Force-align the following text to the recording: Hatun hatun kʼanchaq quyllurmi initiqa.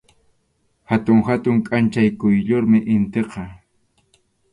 Hatun 0.91 1.19
hatun 1.27 1.57
kʼanchaq 1.67 2.09
quyllurmi 2.19 2.79
initiqa. 2.93 3.43